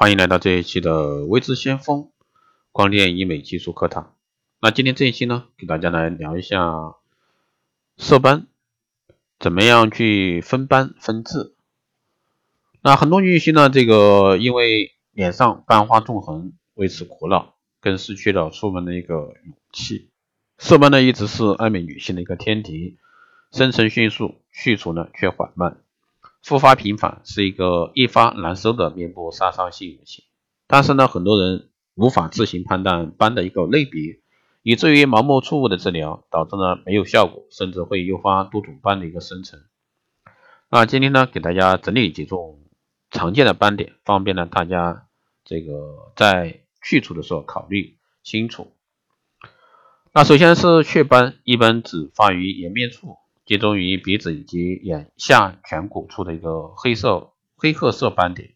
[0.00, 2.12] 欢迎来到这一期的微知先锋
[2.70, 4.14] 光电医美技术课堂。
[4.60, 6.94] 那今天这一期呢，给大家来聊一下
[7.96, 8.46] 色斑，
[9.40, 11.52] 怎么样去分斑分痣。
[12.80, 20.10] 那很多女性呢，这个因为脸上斑花纵横，为此苦恼，更失去了出门的一个勇气。
[20.58, 22.98] 色斑呢，一直是爱美女性的一个天敌，
[23.50, 25.80] 生成迅速，去除呢却缓慢。
[26.42, 30.24] 复发频繁是一个易发难收的面部杀伤性武器，
[30.66, 34.20] 但是呢，很多人无法自行判断斑的一个类别，
[34.62, 39.60] 以至于盲目错误的治疗，导致呢没有效果，甚至会诱发多种斑的一个生成。
[40.70, 42.60] 那今天呢，给大家整理几种
[43.10, 45.06] 常见的斑点，方便呢大家
[45.44, 48.72] 这个在去除的时候考虑清楚。
[50.12, 53.16] 那首先是雀斑，一般只发于颜面处。
[53.48, 58.50] 集中于鼻子以及眼下颧骨处的一个黑色黑褐色斑点，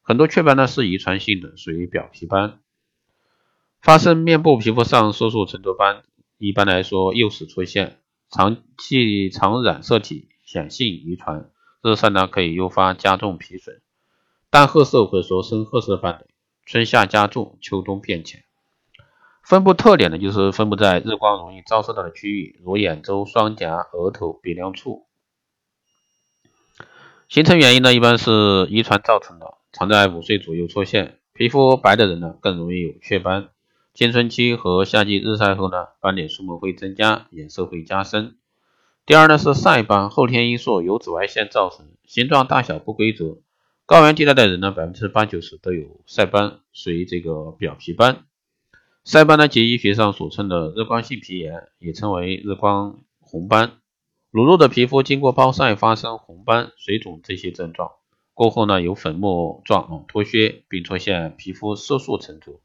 [0.00, 2.58] 很多雀斑呢是遗传性的，属于表皮斑。
[3.82, 6.04] 发生面部皮肤上色素沉着斑，
[6.38, 7.98] 一般来说幼时出现，
[8.30, 11.50] 长期常染色体显性遗传，
[11.82, 13.82] 日晒呢可以诱发加重皮损。
[14.48, 16.30] 淡褐色或者说深褐色斑点，
[16.64, 18.42] 春夏加重，秋冬变浅。
[19.42, 25.06] 分布特点呢，就是分布在日光容易照射到的区域，如眼周、双颊、额头、鼻梁处。
[27.28, 31.18] 形成原因呢，一般是遗传造成的，常在五岁左右出现。
[31.32, 33.48] 皮肤白的人呢，更容易有雀斑。
[33.94, 38.36] 青春期和夏季日晒后呢，斑点数目会增加，颜色会加深。
[39.06, 43.38] 第二呢是晒斑，后天因素由紫外线造成，形状大小不规则。
[43.86, 48.24] 高原地带的人呢，百分之八九十都有晒斑，属于这个表皮斑。
[49.02, 53.78] 晒斑呢，即医学上所称的日光性皮炎，也称为日光红斑。
[54.30, 57.92] 裸露的皮肤经过暴晒发生红斑、水肿这些症状，
[58.34, 62.60] 过后呢有粉末状啊脱屑，并出现皮肤色素沉着。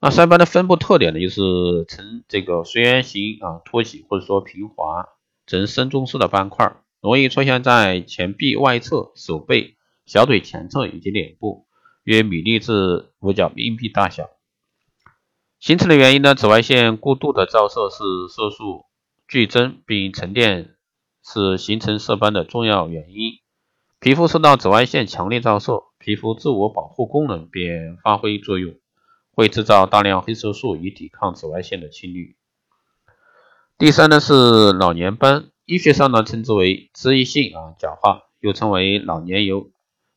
[0.00, 5.08] 那晒斑的分布特点呢，就是呈这个随圆形啊凸起或者说平滑，
[5.46, 11.66] 呈深棕色的斑块，容易出现在前臂外侧、手背、小腿前侧以及脸部，
[12.02, 14.28] 约米粒至五角硬币大小。
[15.58, 16.34] 形成的原因呢？
[16.34, 18.84] 紫外线过度的照射是色素
[19.26, 20.74] 剧增并沉淀，
[21.24, 23.40] 是形成色斑的重要原因。
[23.98, 28.74] 皮肤受到紫外线强烈照射，皮肤自我保护功能便发挥作用，
[29.32, 32.34] 会制造大量黑色素以抵抗紫外线的侵略。
[33.78, 39.70] 第三呢是老年斑，医学上呢称之为脂溢性啊角化，又称为老年疣，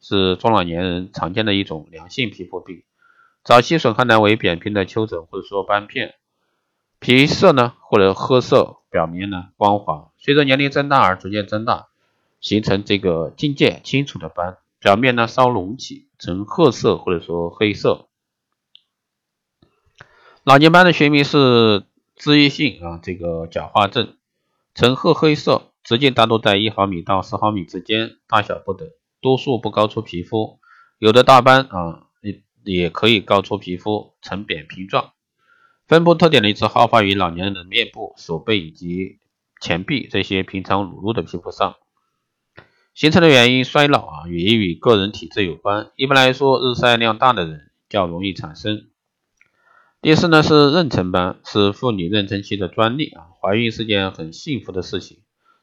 [0.00, 2.82] 是中老年人常见的一种良性皮肤病。
[3.46, 6.16] 早期损害呢为扁平的丘疹或者说斑片，
[6.98, 10.10] 皮色呢或者褐色，表面呢光滑。
[10.18, 11.86] 随着年龄增大而逐渐增大，
[12.40, 18.08] 形成这个境界清楚的斑，表面呢稍隆起，呈褐色或者说黑色。
[20.42, 21.84] 老年斑的学名是
[22.16, 24.16] 脂溢性啊这个角化症，
[24.74, 28.88] 呈褐黑色，直径大多在一毫米到十毫米之间，大小不等，
[29.20, 30.58] 多数不高出皮肤，
[30.98, 32.05] 有的大斑啊。
[32.74, 35.12] 也可以高出皮肤，呈扁平状。
[35.86, 39.18] 分布特点呢是好发于老年人的面部、手背以及
[39.60, 41.76] 前臂这些平常裸露的皮肤上。
[42.92, 45.90] 形成的原因衰老啊，也与个人体质有关。
[45.96, 48.88] 一般来说，日晒量大的人较容易产生。
[50.00, 53.28] 第四呢是妊娠斑，是妇女妊娠期的专利啊。
[53.40, 55.18] 怀孕是件很幸福的事情，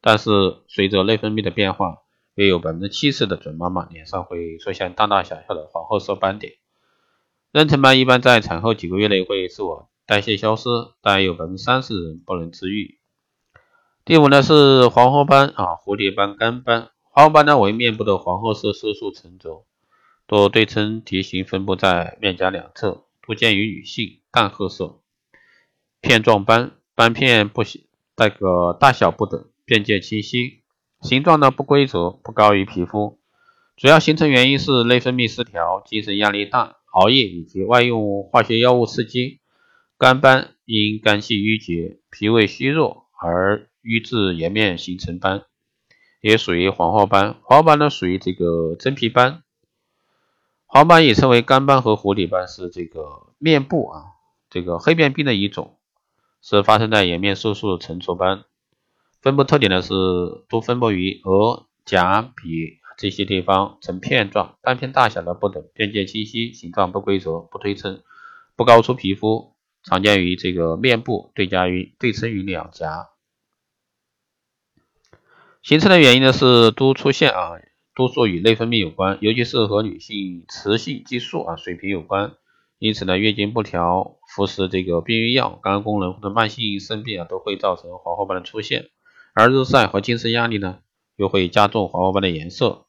[0.00, 0.30] 但是
[0.68, 1.98] 随着内分泌的变化，
[2.34, 6.54] 约有百分之七十的准妈妈脸上会出现大大小小的黄褐色斑点。
[7.50, 10.68] 妊娠斑一般在产后几个月内会自我代谢消失，
[11.00, 12.98] 但有百分之三十人不能治愈。
[14.04, 16.90] 第五呢是黄褐斑啊，蝴蝶斑、干斑。
[17.02, 19.64] 黄褐斑呢为面部的黄褐色色素沉着，
[20.26, 25.00] 多对称蹄形，分布在面颊两侧，多见于女性，淡褐色。
[26.02, 27.62] 片状斑，斑片不，
[28.14, 30.60] 带个大小不等，边界清晰，
[31.00, 33.18] 形状呢不规则，不高于皮肤。
[33.76, 36.77] 主要形成原因是内分泌失调，精神压力大。
[36.92, 39.40] 熬夜以及外用化学药物刺激，
[39.98, 45.44] 肝斑因肝气郁结、脾胃虚弱而瘀滞颜面形成斑，
[46.20, 47.36] 也属于黄褐斑。
[47.42, 49.42] 黄褐斑呢属于这个真皮斑，
[50.66, 54.04] 黄斑也称为肝斑和蝴蝶斑，是这个面部啊
[54.50, 55.78] 这个黑变病的一种，
[56.40, 58.44] 是发生在颜面色素沉着斑。
[59.20, 59.94] 分布特点呢是
[60.48, 62.78] 多分布于额、颊、鼻。
[62.98, 68.02] 这些地方呈片状，斑片大小呢不等，边界清晰，形状不规则，不对称，
[68.56, 69.54] 不高出皮肤，
[69.84, 73.10] 常见于这个面部，对加于对称于两颊。
[75.62, 77.52] 形成的原因呢是多出现啊，
[77.94, 82.34] 多数与内分泌有关，尤其是和女性雌性激素啊水平有关。
[82.80, 88.90] 因此呢，月经不调，服食这个避孕药，肝功能或者慢性肾病啊，都会造成黄褐斑的出现。
[89.34, 90.80] 而日晒和精神压力呢，
[91.14, 92.86] 又会加重黄褐斑的颜色，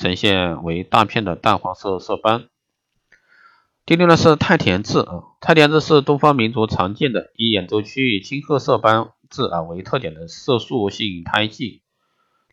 [0.00, 2.48] 呈现为大片的淡黄色色斑。
[3.84, 11.82] 第六呢是太田痣啊，太田痣是东方民族常见的以眼周区域青褐色斑痣啊为特点的色素性胎记。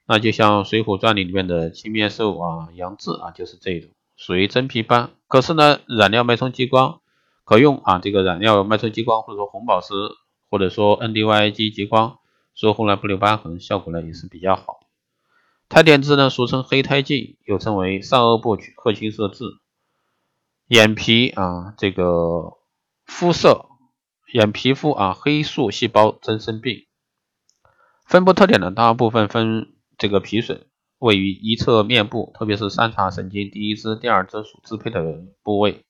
[0.05, 5.11] 那就像《水浒传》里面的青面兽啊，杨志啊，就是这种，属于真皮斑。
[5.29, 6.99] 可是呢，染料脉冲激光
[7.45, 9.93] 可用啊，这个染料脉冲激光或者说红宝石
[10.49, 12.19] 或者说 NDYG 激光，
[12.55, 14.81] 说红来不留疤痕，效果呢也是比较好。
[15.69, 19.45] 胎点痣呢，俗称黑胎记，又称为上颚部褐青色痣。
[20.67, 22.57] 眼皮啊，这个
[23.05, 23.65] 肤色，
[24.33, 26.85] 眼皮肤啊，黑素细胞增生病。
[28.05, 29.73] 分布特点呢，大部分分。
[29.99, 30.67] 这个皮损
[30.99, 35.01] 位于一侧面部，特别是三叉神经第一支、第二支所支配的
[35.41, 35.85] 部位，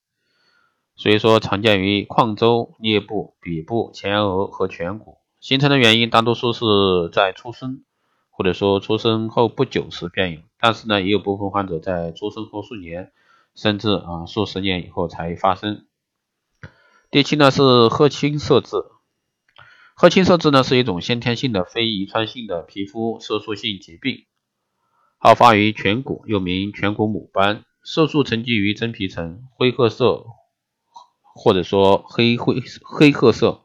[0.95, 5.17] 所以说常见于眶周、颞部、鼻部、前额和颧骨。
[5.41, 6.63] 形成的原因大多数是
[7.11, 7.83] 在出生
[8.37, 13.11] 或者说出生后不久时便有，但是呢，也有部分患者在出生后数年
[13.55, 15.87] 甚至啊数十年以后才发生。
[17.09, 18.75] 第七呢是褐青色痣。
[19.95, 24.25] 褐青色痣呢是一种先天性的非遗传性的皮肤色素性疾病，
[25.17, 30.27] 好发于颧骨，又名颧骨母斑，色素沉积于真皮层，灰褐色
[31.33, 33.63] 或者说黑灰黑褐色，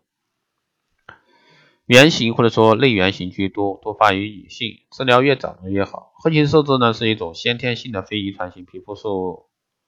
[1.92, 6.14] 圆形或者说类圆形居多，多发于女性，治疗越早越好。
[6.14, 9.10] 褐青色痣呢是一种先天性的非遗传性皮肤色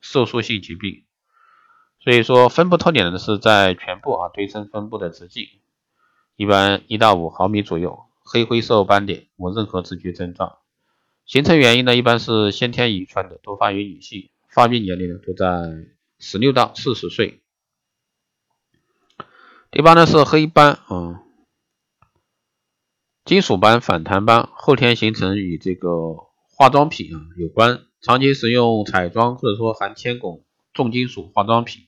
[0.03, 1.05] 色素性疾病，
[2.01, 5.49] 所以说分布特点呢是在全部啊对称分布的直径。
[6.37, 10.59] 一般一到五毫米左右，黑灰色斑点，无任何自觉症状。
[11.25, 15.87] 形成原因呢，一般是先天遗传的，多发于女性，发病年龄呢都在
[16.19, 17.41] 十六到四十岁。
[19.71, 21.24] 第八呢是黑斑啊，
[23.25, 25.89] 金属斑、反弹斑，后天形成与这个
[26.55, 30.43] 化妆品啊有关，长期使用彩妆或者说含铅汞
[30.75, 31.85] 重金属化妆品，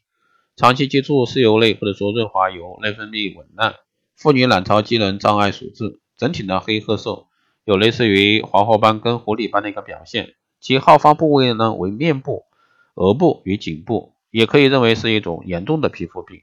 [0.56, 3.74] 长期接触石油类或者说润滑油，内分泌紊乱。
[4.14, 7.26] 妇女卵巢机能障碍所致，整体的黑褐色
[7.66, 12.44] 有类似于黄褐斑跟狐狸斑的一个表现，其好发部位呢为面部、
[12.94, 16.40] 额部与颈部，也可以认为是一种严重的皮肤病。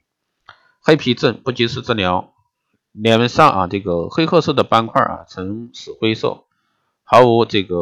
[0.81, 2.32] 黑皮症不及时治疗，
[2.93, 6.45] 脸上啊这个黑褐色的斑块啊呈死灰色，
[7.03, 7.75] 毫无这个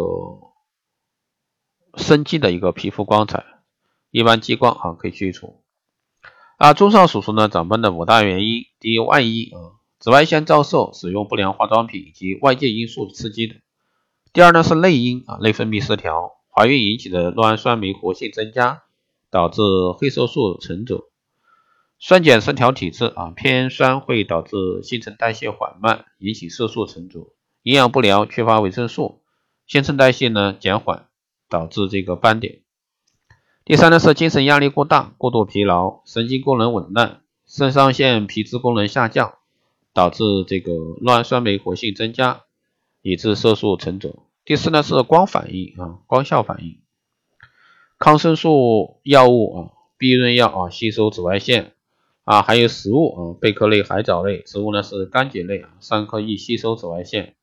[1.96, 3.46] 生机的一个皮肤光彩，
[4.10, 5.62] 一般激光啊可以去除。
[6.58, 9.78] 啊，综上所述呢，长斑的五大原因，第一，外一啊。
[10.00, 13.54] 紫外线照射、使用不良化妆品以及外界因素刺激的。
[14.34, 18.81] 第二呢是内因啊，内分泌失调，怀孕引起的酪氨酸酶活性增加，
[19.30, 19.62] 导致
[20.00, 21.11] 黑色素沉着。
[22.03, 27.31] 酸碱失调体质啊，偏酸会导致新陈代谢缓慢，引起色素沉着。
[27.62, 29.21] 营养不良，缺乏维生素，
[29.68, 31.06] 新陈代谢呢减缓，
[31.48, 32.62] 导致这个斑点。
[33.63, 39.36] 第三呢是精神压力过大、过度疲劳、神经功能紊乱、肾上腺皮质功能下降。
[39.94, 42.44] 导致这个酪氨酸酶活性增加，
[43.01, 44.19] 以致色素沉着。
[44.45, 46.80] 第四呢是光反应啊，光效反应，
[48.00, 49.59] 抗生素药物啊，
[49.98, 51.74] 避孕药啊，吸收紫外线
[52.24, 57.36] 啊，还有食物啊，贝壳类、海藻类，食物呢是柑橘类啊，三颗易吸收紫外线。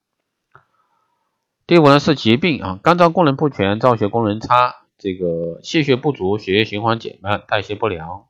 [1.66, 8.26] 第五呢是疾病啊，肝脏功能不全，造血功能差，这个气血不足，血液循环减慢，代谢不良。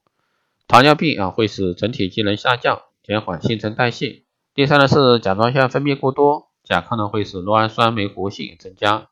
[0.66, 2.82] 糖尿病啊，会使整体机能下降。
[3.02, 4.24] 减缓新陈代谢。
[4.52, 9.08] 第三呢是甲状腺分泌过多，甲亢呢会使酪氨酸酶活性增加。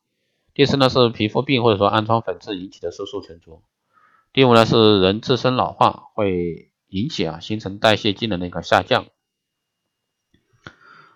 [0.52, 3.62] 第四呢是皮肤病或者说暗疮粉刺引起的色素沉着。
[4.34, 9.06] 第五呢是人自身老化会引起啊新陈代谢机能的一个下降。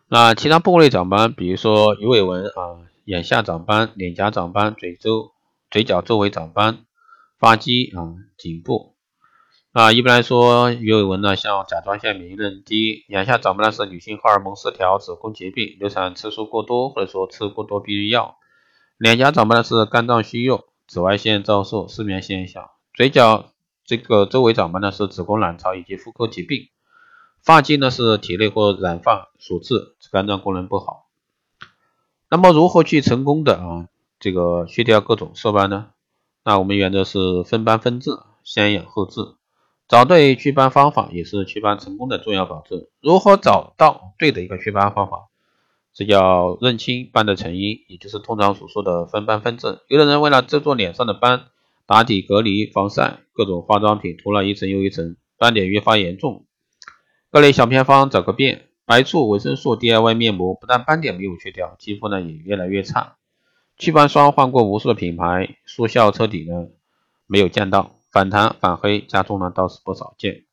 [0.09, 5.33] 那其他部位长斑，比如说鱼尾纹啊、眼下长斑、脸颊长斑、嘴周、
[5.71, 6.85] 嘴角周围长斑、
[7.39, 8.97] 发际啊、颈部。
[9.73, 18.37] 啊，一般来说，鱼尾纹呢，像甲状腺免疫能力低，眼下长斑呢是女性荷尔蒙失调、子宫疾病、流产次数过多，或者说吃过多避孕药。
[18.99, 22.69] 脸颊长斑呢是肝脏虚弱、紫外线照射、失眠现象。
[22.93, 23.50] 嘴角
[23.90, 26.68] 这个周围长斑呢是子宫卵巢以及妇科疾病。
[27.42, 31.09] 发际呢是体内或染发所致，肝脏功能不好。
[32.28, 33.88] 那么如何去成功的啊
[34.20, 35.88] 这个去掉各种色斑呢？
[36.44, 38.12] 那我们原则是分斑分治，
[38.44, 39.35] 先养后治。
[39.88, 42.87] 找对祛斑方法也是祛斑成功的重要保证。
[43.00, 45.26] 如何找到对的一个祛斑方法？
[45.92, 49.80] 这叫认清斑的成因，也就是通常所说的分斑分治。
[49.88, 51.47] 有的人为了遮住脸上的斑，
[51.90, 56.47] 打底、隔离、防晒，各种化妆品涂了一层又一层，斑点越发严重。
[57.32, 63.16] 各类小偏方找个遍，白醋、维生素、DIY 面膜，不但斑点没有去掉，肌肤呢也越来越差。
[63.76, 66.68] 祛斑霜换过无数的品牌，速效彻底呢
[67.26, 70.44] 没有见到，反弹反黑加重呢倒是不少见。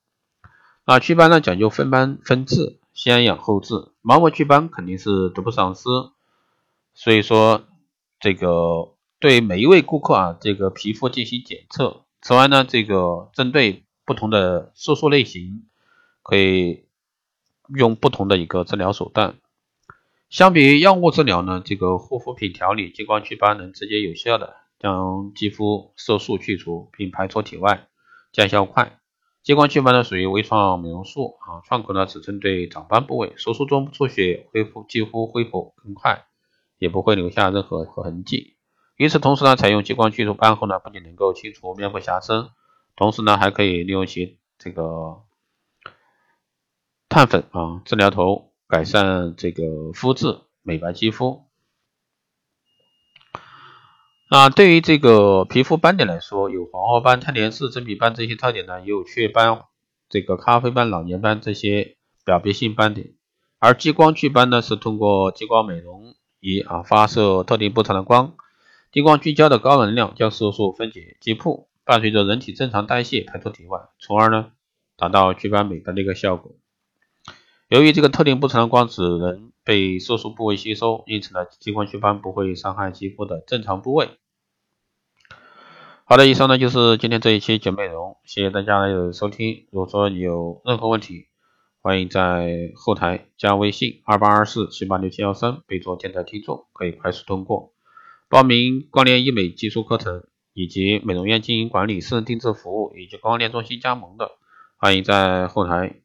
[0.87, 2.79] 那祛斑呢讲究分斑分治。
[2.95, 5.83] 先养后治，盲目祛斑肯定是得不偿失。
[6.95, 7.61] 所以说，
[8.19, 12.05] 这个对每一位顾客啊，这个皮肤进行检测。
[12.21, 15.65] 此外呢，这个针对不同的色素类型，
[16.21, 16.85] 可以
[17.75, 19.37] 用不同的一个治疗手段。
[20.29, 27.87] 相比于药物治疗呢，这个护肤品调理激光祛斑能直接有效的将肌肤色素去除并排出体外，
[28.31, 28.99] 见效快。
[29.41, 36.25] 激光祛斑呢属于微创美容术啊，创口呢只针对长斑部位，手术中出血，恢复肌肤恢复更快，
[36.77, 38.56] 也不会留下任何痕迹。
[38.97, 42.49] 与此同时呢，采用激光去除斑后呢，不仅能够清除面部瑕疵，
[42.95, 45.21] 同时呢还可以利用其这个
[47.07, 51.45] 碳粉啊治疗头，改善这个肤质，美白肌肤。
[54.29, 59.63] 那对于这个皮肤斑点来说，有黄褐斑、碳联氏、真皮斑这些特点呢，也有雀斑、
[60.09, 63.13] 这个咖啡斑、老年斑这些表皮性斑点。
[63.59, 68.35] 而激光祛斑呢，是通过激光美容仪啊发射特定波长的光，
[68.97, 74.53] 激光聚焦的高能量将色素分解击破，伴随着人体正常代谢排出体外，从而呢
[74.95, 76.55] 达到祛斑美白的一个效果。
[77.67, 84.09] 由于这个特定波长的光只能被色素部位吸收，因此呢，激光祛斑不会伤害肌肤的正常部位。
[86.05, 89.67] 好的，以上呢就是今天这一期节目内容，谢谢大家的收听。
[89.69, 91.27] 如果说你有任何问题，
[91.83, 97.73] 欢迎在后台加微信二八二四七八六七幺三，备注电台听众，可以快速通过
[98.29, 104.31] 报名光电医美技术课程，以及美容院经营管理、私人定制服务以及光电中心加盟的，
[104.77, 106.01] 欢迎在后台。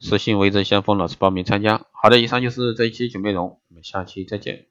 [0.00, 1.86] 私信微真先锋老师报名参加。
[1.92, 4.66] 好的，以上就是这一期节目内容，我们下期再见。